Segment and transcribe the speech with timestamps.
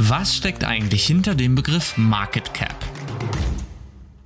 [0.00, 2.76] Was steckt eigentlich hinter dem Begriff Market Cap?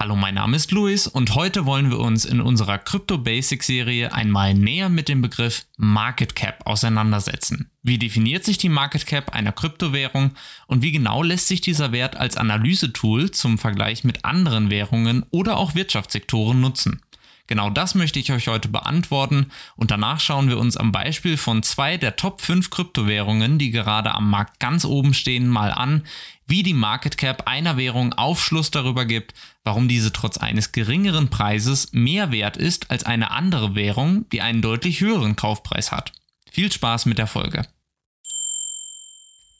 [0.00, 4.12] Hallo, mein Name ist Luis und heute wollen wir uns in unserer Crypto Basics Serie
[4.12, 7.70] einmal näher mit dem Begriff Market Cap auseinandersetzen.
[7.84, 10.32] Wie definiert sich die Market Cap einer Kryptowährung
[10.66, 15.56] und wie genau lässt sich dieser Wert als Analysetool zum Vergleich mit anderen Währungen oder
[15.56, 17.00] auch Wirtschaftssektoren nutzen?
[17.50, 21.64] Genau das möchte ich euch heute beantworten und danach schauen wir uns am Beispiel von
[21.64, 26.06] zwei der Top 5 Kryptowährungen, die gerade am Markt ganz oben stehen, mal an,
[26.46, 31.92] wie die Market Cap einer Währung Aufschluss darüber gibt, warum diese trotz eines geringeren Preises
[31.92, 36.12] mehr wert ist als eine andere Währung, die einen deutlich höheren Kaufpreis hat.
[36.52, 37.66] Viel Spaß mit der Folge.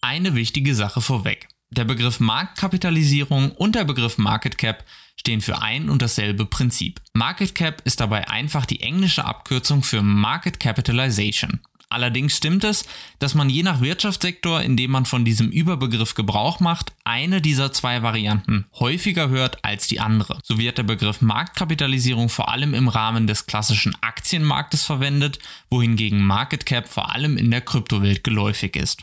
[0.00, 1.48] Eine wichtige Sache vorweg.
[1.70, 4.84] Der Begriff Marktkapitalisierung und der Begriff Market Cap
[5.20, 7.00] stehen für ein und dasselbe Prinzip.
[7.12, 11.60] Market Cap ist dabei einfach die englische Abkürzung für Market Capitalization.
[11.92, 12.86] Allerdings stimmt es,
[13.18, 17.72] dass man je nach Wirtschaftssektor, in dem man von diesem Überbegriff Gebrauch macht, eine dieser
[17.72, 20.38] zwei Varianten häufiger hört als die andere.
[20.42, 26.64] So wird der Begriff Marktkapitalisierung vor allem im Rahmen des klassischen Aktienmarktes verwendet, wohingegen Market
[26.64, 29.02] Cap vor allem in der Kryptowelt geläufig ist.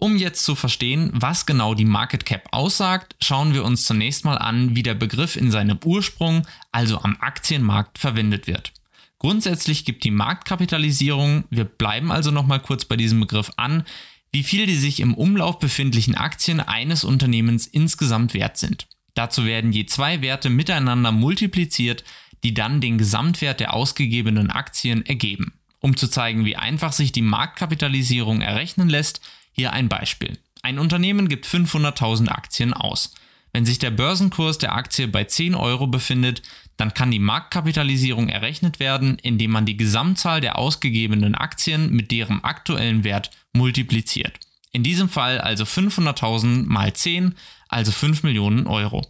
[0.00, 4.38] Um jetzt zu verstehen, was genau die Market Cap aussagt, schauen wir uns zunächst mal
[4.38, 8.72] an, wie der Begriff in seinem Ursprung, also am Aktienmarkt, verwendet wird.
[9.18, 13.84] Grundsätzlich gibt die Marktkapitalisierung, wir bleiben also nochmal kurz bei diesem Begriff an,
[14.32, 18.86] wie viel die sich im Umlauf befindlichen Aktien eines Unternehmens insgesamt wert sind.
[19.12, 22.04] Dazu werden je zwei Werte miteinander multipliziert,
[22.42, 25.52] die dann den Gesamtwert der ausgegebenen Aktien ergeben.
[25.80, 29.20] Um zu zeigen, wie einfach sich die Marktkapitalisierung errechnen lässt,
[29.52, 30.38] hier ein Beispiel.
[30.62, 33.14] Ein Unternehmen gibt 500.000 Aktien aus.
[33.52, 36.42] Wenn sich der Börsenkurs der Aktie bei 10 Euro befindet,
[36.76, 42.44] dann kann die Marktkapitalisierung errechnet werden, indem man die Gesamtzahl der ausgegebenen Aktien mit deren
[42.44, 44.38] aktuellen Wert multipliziert.
[44.72, 47.34] In diesem Fall also 500.000 mal 10,
[47.68, 49.04] also 5 Millionen Euro.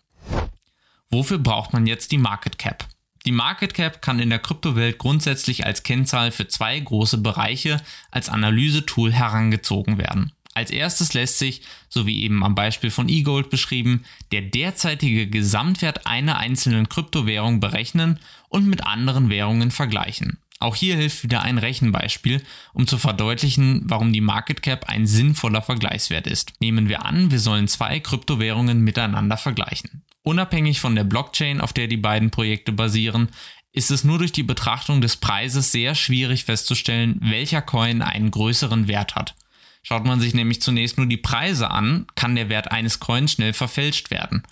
[1.10, 2.86] Wofür braucht man jetzt die Market Cap?
[3.26, 7.82] Die Market Cap kann in der Kryptowelt grundsätzlich als Kennzahl für zwei große Bereiche
[8.12, 10.32] als Analysetool herangezogen werden.
[10.54, 16.08] Als erstes lässt sich, so wie eben am Beispiel von eGold beschrieben, der derzeitige Gesamtwert
[16.08, 18.20] einer einzelnen Kryptowährung berechnen
[18.50, 20.40] und mit anderen Währungen vergleichen.
[20.60, 22.42] Auch hier hilft wieder ein Rechenbeispiel,
[22.74, 26.54] um zu verdeutlichen, warum die Market Cap ein sinnvoller Vergleichswert ist.
[26.60, 30.04] Nehmen wir an, wir sollen zwei Kryptowährungen miteinander vergleichen.
[30.24, 33.30] Unabhängig von der Blockchain, auf der die beiden Projekte basieren,
[33.72, 38.88] ist es nur durch die Betrachtung des Preises sehr schwierig festzustellen, welcher Coin einen größeren
[38.88, 39.36] Wert hat.
[39.84, 43.54] Schaut man sich nämlich zunächst nur die Preise an, kann der Wert eines Coins schnell
[43.54, 44.44] verfälscht werden.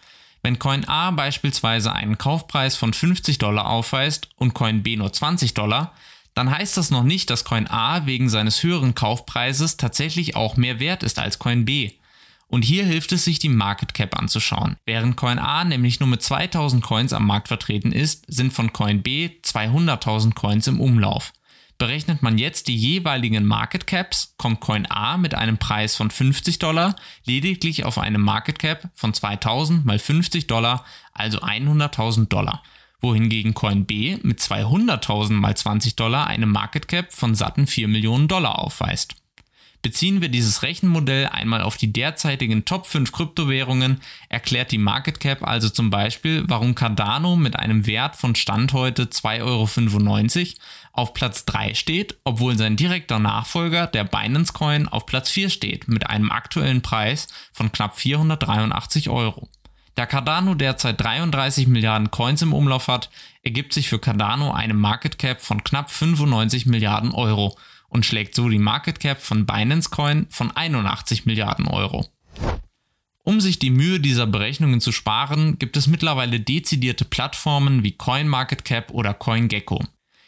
[0.46, 5.56] Wenn Coin A beispielsweise einen Kaufpreis von 50 Dollar aufweist und Coin B nur 20
[5.56, 5.92] Dollar,
[6.36, 10.80] dann heißt das noch nicht, dass Coin A wegen seines höheren Kaufpreises tatsächlich auch mehr
[10.80, 11.94] wert ist als Coin B.
[12.48, 14.76] Und hier hilft es sich, die Market Cap anzuschauen.
[14.86, 19.02] Während Coin A nämlich nur mit 2000 Coins am Markt vertreten ist, sind von Coin
[19.02, 21.34] B 200.000 Coins im Umlauf.
[21.78, 26.58] Berechnet man jetzt die jeweiligen Market Caps, kommt Coin A mit einem Preis von 50
[26.58, 26.96] Dollar
[27.26, 32.64] lediglich auf eine Market Cap von 2000 mal 50 Dollar, also 100.000 Dollar,
[33.02, 38.30] wohingegen Coin B mit 200.000 mal 20 Dollar eine Market Cap von satten 4 Millionen
[38.30, 39.16] Dollar aufweist.
[39.82, 45.48] Beziehen wir dieses Rechenmodell einmal auf die derzeitigen Top 5 Kryptowährungen, erklärt die Market Cap
[45.48, 49.68] also zum Beispiel, warum Cardano mit einem Wert von Stand heute 2,95 Euro
[50.94, 55.88] auf Platz 3 steht, obwohl sein direkter Nachfolger, der Binance Coin, auf Platz 4 steht
[55.88, 59.50] mit einem aktuellen Preis von knapp 483 Euro.
[59.96, 63.10] Da Cardano derzeit 33 Milliarden Coins im Umlauf hat,
[63.44, 67.58] ergibt sich für Cardano eine Market Cap von knapp 95 Milliarden Euro
[67.90, 72.08] und schlägt so die Market Cap von Binance Coin von 81 Milliarden Euro.
[73.24, 78.92] Um sich die Mühe dieser Berechnungen zu sparen, gibt es mittlerweile dezidierte Plattformen wie CoinMarketCap
[78.92, 79.84] oder CoinGecko.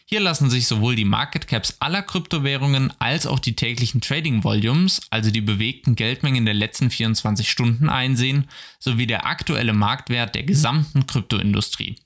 [0.09, 5.01] Hier lassen sich sowohl die Market Caps aller Kryptowährungen als auch die täglichen Trading Volumes,
[5.10, 8.48] also die bewegten Geldmengen der letzten 24 Stunden einsehen,
[8.80, 11.98] sowie der aktuelle Marktwert der gesamten Kryptoindustrie.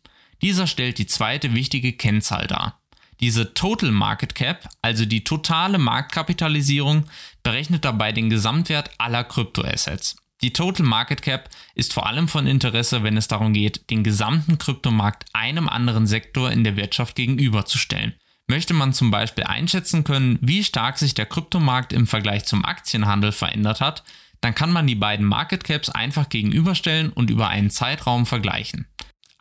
[0.41, 2.80] Dieser stellt die zweite wichtige Kennzahl dar.
[3.21, 7.05] Diese Total Market Cap, also die totale Marktkapitalisierung,
[7.43, 10.15] berechnet dabei den Gesamtwert aller Kryptoassets.
[10.41, 14.57] Die Total Market Cap ist vor allem von Interesse, wenn es darum geht, den gesamten
[14.57, 18.15] Kryptomarkt einem anderen Sektor in der Wirtschaft gegenüberzustellen.
[18.47, 23.31] Möchte man zum Beispiel einschätzen können, wie stark sich der Kryptomarkt im Vergleich zum Aktienhandel
[23.31, 24.03] verändert hat,
[24.41, 28.87] dann kann man die beiden Market Caps einfach gegenüberstellen und über einen Zeitraum vergleichen.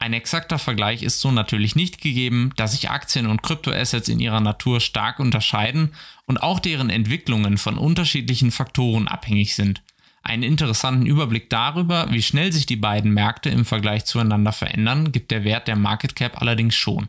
[0.02, 4.40] Ein exakter Vergleich ist so natürlich nicht gegeben, da sich Aktien und Kryptoassets in ihrer
[4.40, 5.92] Natur stark unterscheiden
[6.24, 9.82] und auch deren Entwicklungen von unterschiedlichen Faktoren abhängig sind.
[10.22, 15.30] Einen interessanten Überblick darüber, wie schnell sich die beiden Märkte im Vergleich zueinander verändern, gibt
[15.30, 17.08] der Wert der Market Cap allerdings schon.